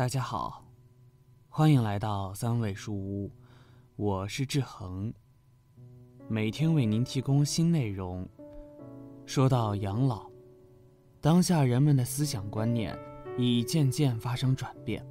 [0.00, 0.64] 大家好，
[1.50, 3.30] 欢迎来到三味书屋，
[3.96, 5.12] 我是志恒。
[6.26, 8.26] 每天为您提供新内容。
[9.26, 10.26] 说到养老，
[11.20, 12.98] 当下人们的思想观念
[13.36, 15.06] 已渐渐发生转变，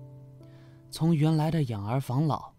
[0.89, 2.51] 从原来的养儿防老，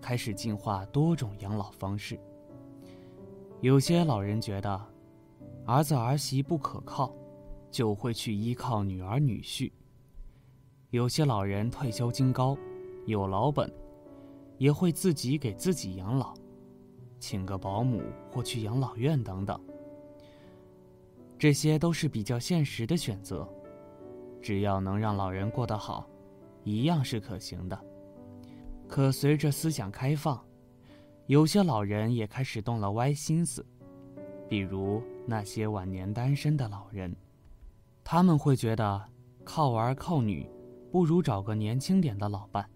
[0.00, 2.16] 开始进化多种养老方式。
[3.60, 4.80] 有些老人觉得
[5.66, 7.12] 儿子儿媳不可靠，
[7.72, 9.72] 就会去依靠女儿女婿。
[10.92, 12.54] 有些老人退休金高，
[13.06, 13.72] 有老本，
[14.58, 16.34] 也会自己给自己养老，
[17.18, 19.58] 请个保姆或去养老院等等。
[21.38, 23.48] 这些都是比较现实的选择，
[24.42, 26.06] 只要能让老人过得好，
[26.62, 27.84] 一样是可行的。
[28.86, 30.38] 可随着思想开放，
[31.26, 33.64] 有些老人也开始动了歪心思，
[34.46, 37.16] 比如那些晚年单身的老人，
[38.04, 39.02] 他们会觉得
[39.42, 40.46] 靠儿靠女，
[40.92, 42.68] 不如找个年轻点的老伴，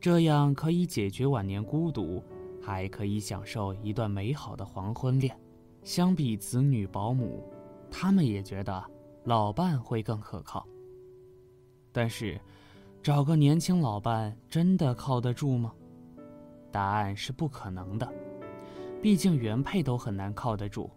[0.00, 2.22] 这样可以解决晚年孤独，
[2.62, 5.36] 还可以享受一段美好的黄昏恋。
[5.82, 7.42] 相比子女保姆。
[7.88, 8.84] 他们也觉得
[9.24, 10.66] 老伴会更可靠。
[11.92, 12.38] 但是，
[13.02, 15.72] 找个年轻老伴真的靠得住吗？
[16.70, 18.12] 答案是不可能的。
[19.00, 20.90] 毕竟原配都很难靠得住，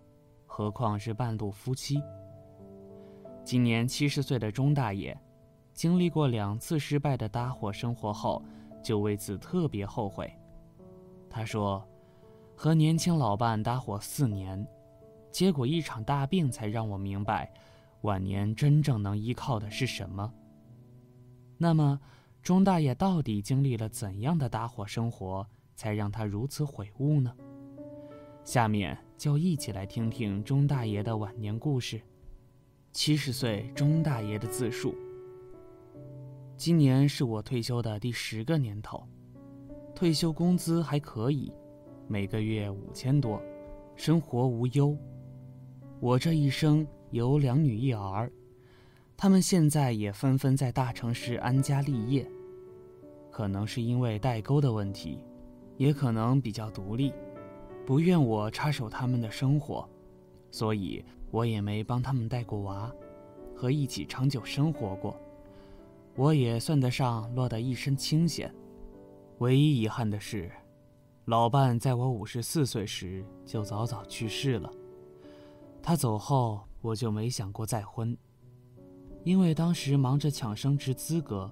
[0.45, 2.01] 何况是半路夫妻。
[3.43, 5.17] 今年七十岁的钟大爷，
[5.79, 8.43] 经历过两次失败的搭伙生活后，
[8.83, 10.29] 就为此特别后悔。
[11.29, 11.81] 他说
[12.53, 14.67] ：“和年轻老伴搭伙四年。”
[15.31, 17.49] 结果一场大病才让我明白，
[18.01, 20.29] 晚年真正能依靠的是什么。
[21.57, 21.97] 那么，
[22.43, 27.33] 钟大爷到底经历了怎样的搭伙生活，才让他如此悔悟呢？
[28.43, 32.01] 下面就一起来听听钟大爷的晚年故事。
[32.91, 34.93] 七十岁钟大爷的自述：
[36.59, 39.01] 今年是我退休的第十个年头，
[39.95, 41.49] 退休工资还可以，
[42.05, 43.41] 每个月五千多，
[43.95, 44.93] 生活无忧。
[46.01, 48.29] 我这一生有两女一儿，
[49.15, 52.29] 他们现在也纷纷在大城市安家立业。
[53.31, 55.23] 可能是因为代沟的问题，
[55.77, 57.13] 也可能比较独立，
[57.85, 59.87] 不愿我插手他们的生活，
[60.51, 62.93] 所以我也没帮他们带过娃，
[63.55, 65.17] 和一起长久生活过。
[66.19, 68.53] 我也算得上落得一身清闲。
[69.37, 70.51] 唯一遗憾的是，
[71.23, 74.69] 老伴在我五十四岁时就早早去世了。
[75.81, 78.17] 他走后，我就没想过再婚，
[79.23, 81.49] 因为当时忙着抢升职资格，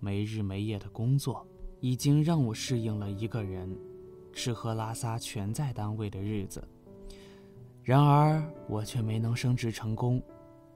[0.00, 1.46] 没日没夜的工作，
[1.80, 3.74] 已经让我适应了一个人
[4.34, 6.62] 吃喝拉撒全在单位的日子。
[7.82, 10.22] 然而我却没能升职成功，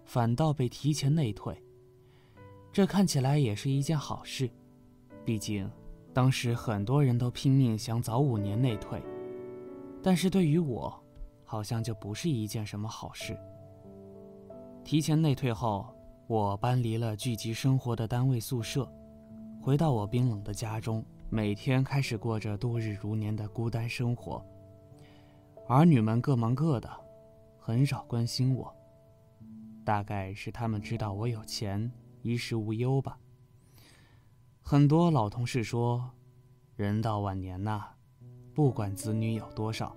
[0.06, 1.54] 反倒被提前内退。
[2.74, 4.50] 这看起来也是一件好事，
[5.24, 5.70] 毕竟
[6.12, 9.00] 当时很多人都拼命想早五年内退，
[10.02, 11.00] 但是对于我。
[11.46, 13.38] 好像就不是一件什么好事。
[14.82, 15.86] 提前内退后，
[16.26, 18.91] 我搬离了聚集生活的单位宿舍，
[19.62, 24.44] 回到我冰冷的家中，每天开始过着度日如年的孤单生活。
[25.68, 26.91] 儿女们各忙各的，
[27.60, 28.74] 很少关心我。
[29.84, 31.88] 大概是他们知道我有钱，
[32.24, 33.18] 衣食无忧吧。
[34.62, 36.10] 很多老同事说，
[36.74, 37.84] 人到晚年呐，
[38.54, 39.94] 不管子女有多少。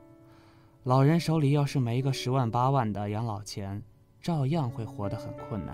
[0.83, 3.81] 老人手里要是没个十万八万的养老钱，
[4.21, 5.73] 照样会活得很困难。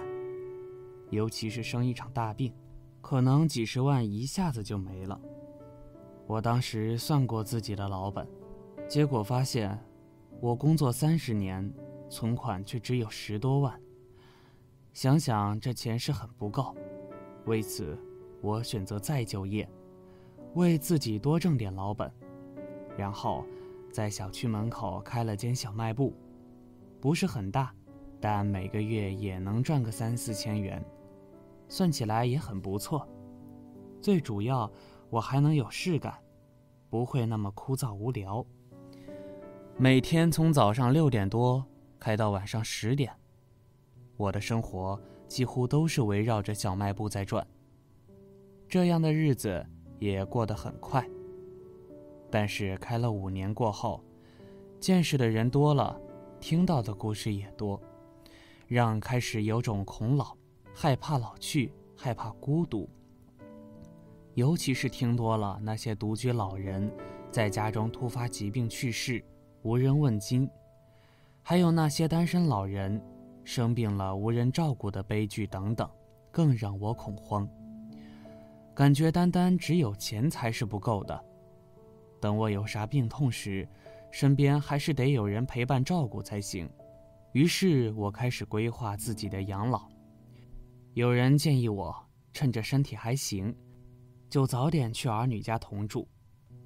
[1.09, 2.53] 尤其是生一场大病，
[3.01, 5.19] 可能几十万一下子就没了。
[6.27, 8.27] 我当时算过自己的老本，
[8.87, 9.83] 结果发现，
[10.39, 11.73] 我工作三十年，
[12.11, 13.82] 存款却只有十多万。
[14.93, 16.73] 想想这钱是很不够，
[17.45, 17.97] 为此，
[18.41, 19.67] 我选择再就业，
[20.53, 22.11] 为自己多挣点老本，
[22.97, 23.45] 然后。
[23.91, 26.15] 在小区门口开了间小卖部，
[27.00, 27.71] 不是很大，
[28.19, 30.83] 但每个月也能赚个三四千元，
[31.68, 33.07] 算起来也很不错。
[34.01, 34.68] 最主要，
[35.12, 36.12] 我还能有事干，
[36.89, 38.44] 不会那么枯燥无聊。
[39.77, 41.63] 每天从早上六点多
[42.00, 43.13] 开到晚上十点，
[44.18, 47.45] 我的生活几乎都是围绕着小卖部在转。
[48.68, 49.65] 这样的日子
[50.00, 51.07] 也过得很快。
[52.31, 54.04] 但是开了五年过后，
[54.80, 56.00] 见识的人多了，
[56.39, 57.80] 听到的故事也多，
[58.68, 60.36] 让开始有种恐老、
[60.74, 62.89] 害怕老去、害怕孤独。
[64.33, 66.92] 尤其是听多了那些独居老人
[67.30, 69.24] 在家中突发疾病去世，
[69.62, 70.48] 无人问津；
[71.44, 73.00] 还有那些单身老人
[73.44, 75.90] 生病了无人照顾的悲剧等等，
[76.31, 77.48] 更让我恐慌。
[78.74, 81.24] 感觉单单只有钱才是不够的。
[82.19, 83.68] 等我有啥病痛时，
[84.12, 86.69] 身边还是得有人陪伴照顾才行。
[87.34, 89.88] 于是我开始规划自己的养老。
[90.94, 91.95] 有人建议我
[92.31, 93.56] 趁着身体还行，
[94.30, 96.07] 就早点去儿女家同住，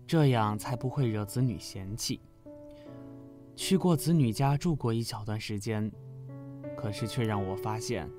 [0.06, 2.22] 这样才不会惹子女嫌弃。
[3.56, 5.92] 去过子女家住过一小段时间，
[6.78, 8.10] 可是却让我发现，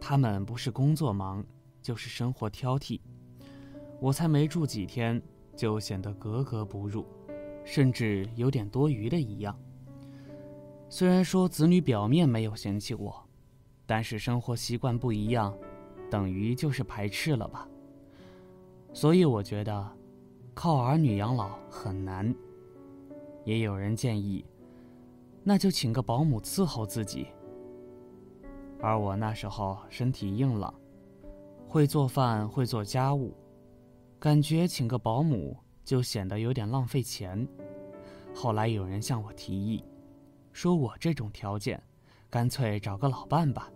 [0.00, 1.42] 他们不是工作忙，
[1.80, 3.00] 就是生活挑剔。
[4.00, 5.22] 我才没住几天，
[5.56, 7.06] 就显得格格不入，
[7.64, 9.56] 甚至有点多余的一样。
[10.88, 13.14] 虽然说子女表面没有嫌弃我，
[13.86, 15.56] 但是生活习惯不一样，
[16.10, 17.68] 等于就是排斥了吧。
[18.92, 19.96] 所以我觉得，
[20.52, 22.34] 靠儿女养老很难。
[23.44, 24.44] 也有人建议，
[25.42, 27.28] 那就请个保姆伺候自己。
[28.84, 30.74] 而我那时候身体硬朗，
[31.66, 33.34] 会做饭，会做家务，
[34.18, 37.48] 感觉请个保姆就显得有点浪费钱。
[38.34, 39.82] 后来有人向我提议。
[40.52, 41.82] 说我这种条件，
[42.28, 43.72] 干脆找个老伴吧，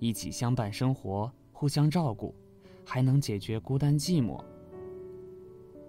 [0.00, 2.34] 一起相伴生活，互相照顾，
[2.84, 4.42] 还能解决孤单寂寞。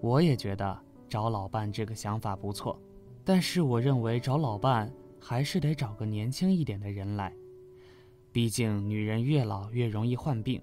[0.00, 2.78] 我也觉得找老伴这个想法不错，
[3.24, 4.88] 但是我认为找老伴
[5.18, 7.34] 还是得找个年轻一点的人来，
[8.32, 10.62] 毕竟女人越老越容易患病，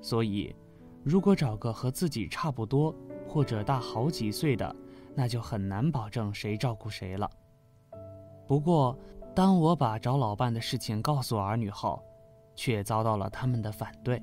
[0.00, 0.54] 所以
[1.02, 2.94] 如果找个和自己差不多
[3.26, 4.76] 或者大好几岁的，
[5.14, 7.30] 那就很难保证谁照顾谁了。
[8.46, 8.98] 不过，
[9.34, 12.02] 当我把找老伴的事情告诉儿女后，
[12.54, 14.22] 却遭到了他们的反对。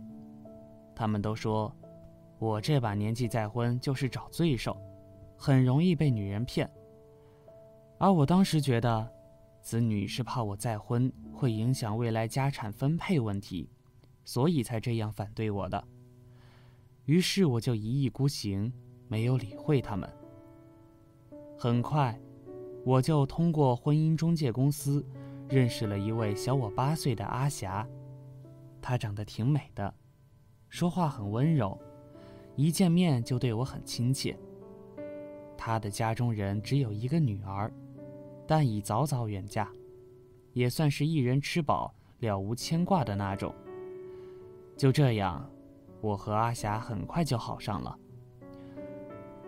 [0.96, 1.76] 他们都说，
[2.38, 4.78] 我这把年纪再婚就是找罪受，
[5.36, 6.70] 很容易被女人骗。
[7.98, 9.12] 而我当时觉得，
[9.64, 13.70] 子女是怕我再婚会影响未来家产分配问题，
[14.26, 15.84] 所以才这样反对我的。
[17.06, 18.72] 于是我就一意孤行，
[19.08, 20.08] 没有理会他们。
[21.58, 22.20] 很快。
[22.86, 25.06] 我就通过婚姻中介公司，
[25.48, 27.88] 认识了一位小我八岁的阿霞，
[28.82, 29.94] 她长得挺美的，
[30.68, 31.80] 说话很温柔，
[32.58, 34.38] 一见面就对我很亲切。
[35.58, 37.72] 她的家中人只有一个女儿，
[38.46, 39.68] 但已早早远嫁，
[40.54, 43.54] 也算是一人吃饱了无牵挂的那种。
[44.78, 45.50] 就这样，
[46.02, 47.98] 我和阿霞很快就好上了。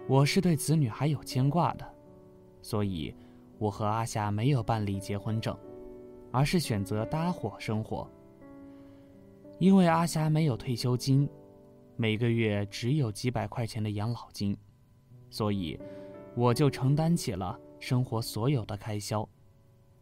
[0.07, 1.93] 我是对子女还有牵挂的，
[2.61, 3.15] 所以。
[3.57, 5.57] 我和阿霞没有办理结婚证，
[6.29, 8.05] 而是选择搭伙生活。
[9.59, 11.27] 因为阿霞没有退休金，
[11.95, 14.57] 每个月只有几百块钱的养老金，
[15.29, 15.79] 所以
[16.35, 19.27] 我就承担起了生活所有的开销，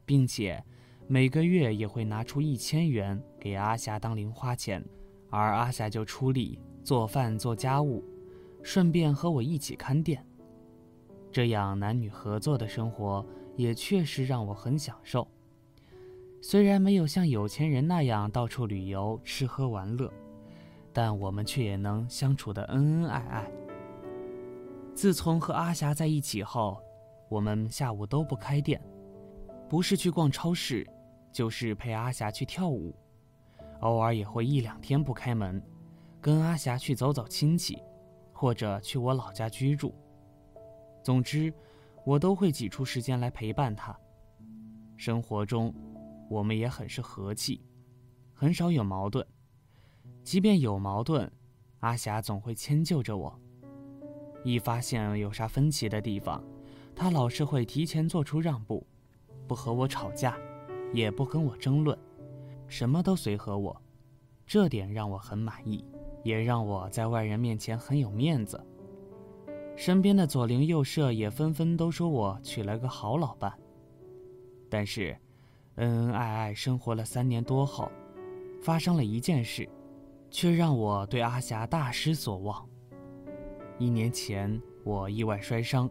[0.05, 0.63] 并且
[1.07, 4.83] 每个月也会拿出一千元给阿霞当零花钱，
[5.29, 8.03] 而阿霞就出力做饭做家务，
[8.61, 10.25] 顺便和我一起看店。
[11.31, 13.25] 这样男女合作的生活。
[13.55, 15.27] 也确实让我很享受。
[16.41, 20.11] 虽然没有像有钱人那样到处旅游、吃喝玩乐，
[20.91, 23.51] 但我们却也能相处得恩恩爱爱。
[24.95, 26.81] 自从和阿霞在一起后，
[27.29, 28.81] 我们下午都不开店，
[29.69, 30.87] 不是去逛超市，
[31.31, 32.95] 就是陪阿霞去跳舞，
[33.81, 35.61] 偶尔也会一两天不开门，
[36.21, 37.81] 跟阿霞去走走亲戚，
[38.31, 39.93] 或者去我老家居住。
[41.03, 41.53] 总之。
[42.05, 43.97] 我都会挤出时间来陪伴他。
[44.97, 45.73] 生活中，
[46.29, 47.63] 我们也很是和气，
[48.33, 49.25] 很少有矛盾。
[50.21, 51.31] 即便有矛盾，
[51.79, 53.33] 阿霞总会迁就着我。
[54.43, 56.43] 一发现有啥分歧的地方，
[56.95, 58.85] 他老是会提前做出让步，
[59.47, 60.37] 不和我吵架，
[60.93, 61.97] 也不跟我争论，
[62.67, 63.75] 什么都随和我。
[64.45, 65.83] 这点让我很满意，
[66.23, 68.61] 也让我在外人面前很有面子。
[69.75, 73.51] 身边的左邻右舍也纷纷都说我娶了个好老伴。
[74.69, 75.17] 但是，
[75.75, 77.91] 恩恩爱爱生活了三年多后，
[78.61, 79.67] 发生了一件事，
[80.29, 82.67] 却让我对阿霞大失所望。
[83.79, 85.89] 一年前，我意外摔伤，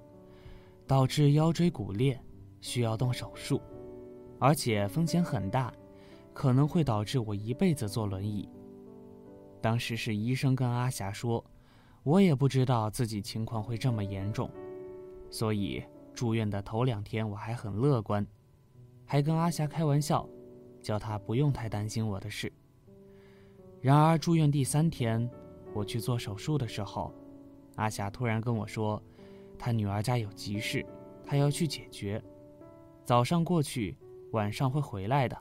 [0.93, 2.21] 导致腰椎骨裂，
[2.61, 3.63] 需要动手术，
[4.39, 5.73] 而且风险很大，
[6.35, 8.47] 可能会导致我一辈子坐轮椅。
[9.59, 11.43] 当时是医生跟阿霞说。
[12.03, 14.51] 我也不知道自己情况会这么严重，
[15.31, 15.83] 所以
[16.13, 18.27] 住院的头两天我还很乐观，
[19.07, 20.29] 还跟阿霞开玩笑，
[20.83, 22.53] 叫她不用太担心我的事。
[23.81, 25.27] 然而住院第三天，
[25.73, 27.15] 我去做手术的时候，
[27.77, 29.03] 阿霞突然跟我说，
[29.65, 30.85] 他女儿家有急事，
[31.25, 32.21] 他要去解决，
[33.05, 33.97] 早上过去，
[34.33, 35.39] 晚上会回来的，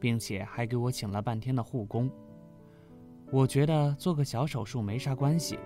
[0.00, 2.10] 并且还给我请了半天的护工。
[3.30, 5.58] 我觉得做个小手术没啥关系，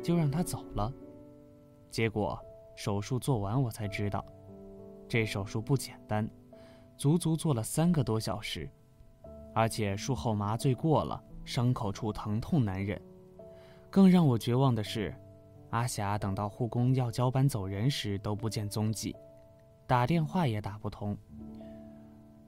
[0.00, 0.92] 就让他走了。
[1.90, 2.38] 结果
[2.76, 4.24] 手术做完，我才知道，
[5.08, 6.30] 这手术不简单，
[6.96, 8.70] 足足做了三个多小时，
[9.52, 13.02] 而且术后麻醉过了，伤口处疼痛难忍。
[13.90, 15.12] 更让我绝望的是，
[15.70, 19.14] 阿霞等到护工要交班走人时都不见踪迹，
[19.86, 21.16] 打电话也打不通。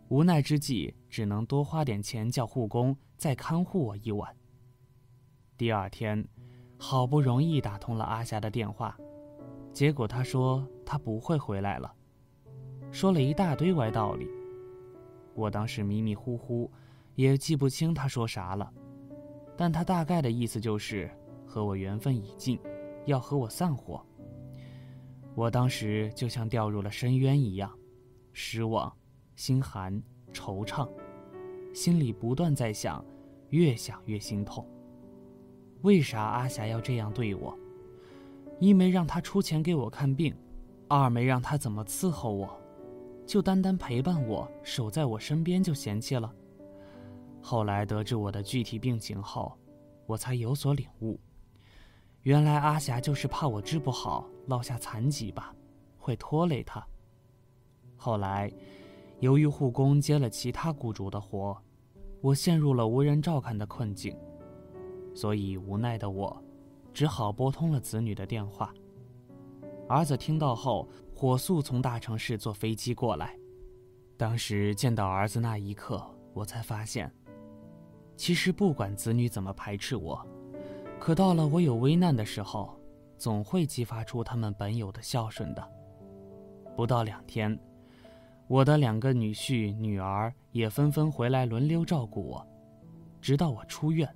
[0.08, 4.34] 无奈之际，只能多花点钱叫护工再看护我一晚。
[5.56, 6.26] 第二天，
[6.78, 8.96] 好不容易打通了阿霞的电话，
[9.72, 11.94] 结果她说她不会回来了，
[12.90, 14.26] 说了一大堆歪道理。
[15.34, 16.70] 我当时迷迷糊糊，
[17.14, 18.72] 也记不清她说啥了，
[19.56, 21.08] 但她大概的意思就是
[21.46, 22.58] 和我缘分已尽，
[23.04, 24.04] 要和我散伙。
[25.34, 27.72] 我当时就像掉入了深渊一样，
[28.32, 28.92] 失望、
[29.36, 30.02] 心寒、
[30.32, 30.88] 惆怅，
[31.72, 33.04] 心里不断在想，
[33.50, 34.66] 越想越心痛。
[35.82, 37.56] 为啥阿霞要这样对我？
[38.58, 40.34] 一没让她出钱给我看病，
[40.88, 42.60] 二没让她怎么伺候我，
[43.24, 46.30] 就单单陪伴我、守在我身边就嫌弃了。
[47.40, 49.56] 后来得知我的具体病情后，
[50.04, 51.18] 我才有所领悟，
[52.22, 55.54] 原来阿霞就是怕我治不好落下残疾吧，
[55.98, 56.86] 会拖累她。
[57.96, 58.52] 后来，
[59.20, 61.56] 由于护工接了其他雇主的活，
[62.20, 64.16] 我陷入了无人照看的困境。
[65.14, 66.42] 所以无奈的我，
[66.92, 68.72] 只好拨通了子女的电话。
[69.88, 73.36] 儿子听到后，火速从大城市坐飞机过来。
[74.16, 76.00] 当时见到儿子那一刻，
[76.32, 77.10] 我才发现，
[78.14, 80.24] 其实不管子女怎么排斥我，
[81.00, 82.78] 可到了我有危难的时候，
[83.16, 85.68] 总会激发出他们本有的孝顺的。
[86.76, 87.58] 不到两天，
[88.46, 92.46] 我的两个女婿、女儿也纷纷回来轮流照顾我，
[93.18, 94.06] 直到我出院。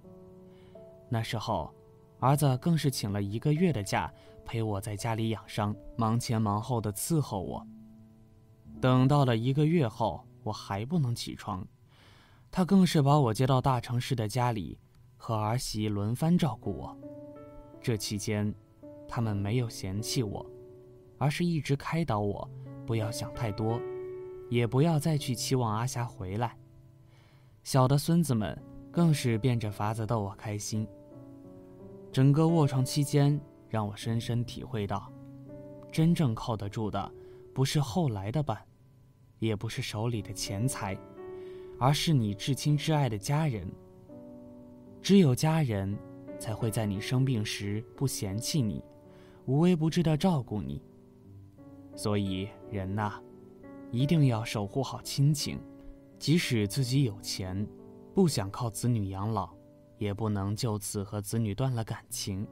[1.08, 1.72] 那时候，
[2.20, 4.12] 儿子更是请了一个月的假，
[4.44, 7.66] 陪我在家里养伤，忙前忙后的伺候我。
[8.78, 11.66] 等到了一个月后，我还不能起床，
[12.50, 14.78] 他更是把我接到大城市的家里，
[15.26, 16.94] 和儿媳轮番照顾我。
[17.80, 18.54] 这期间，
[19.08, 20.44] 他们没有嫌弃我，
[21.16, 22.46] 而是一直开导我，
[22.84, 23.80] 不要想太多，
[24.50, 26.54] 也不要再去期望阿霞回来。
[27.62, 28.54] 小的孙子们。
[28.92, 30.86] 更是变着法子逗我开心。
[32.12, 35.10] 整个卧床期间，让我深深体会到，
[35.90, 37.12] 真正靠得住的，
[37.52, 38.56] 不是后来的伴，
[39.40, 40.96] 也不是手里的钱财，
[41.76, 43.68] 而是你至亲至爱的家人。
[45.04, 45.94] 只有家人，
[46.38, 48.82] 才会在你生病时不嫌弃你，
[49.44, 50.80] 无微不至的照顾你。
[51.94, 53.20] 所以人呐，
[53.90, 55.60] 一定要守护好亲情，
[56.18, 57.68] 即使自己有钱。
[58.14, 59.50] 不想靠子女养老，
[59.98, 62.46] 也不能就此和子女断了感情。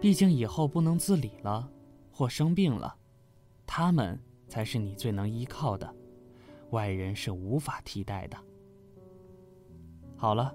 [0.00, 1.68] 毕竟以后不能自理了，
[2.12, 2.94] 或生病了，
[3.66, 4.16] 他们
[4.46, 5.92] 才是你最能依靠的，
[6.70, 8.36] 外人是无法替代的。
[10.14, 10.54] 好了，